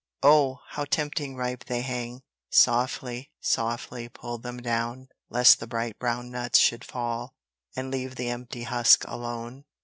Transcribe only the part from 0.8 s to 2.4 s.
tempting ripe they hang: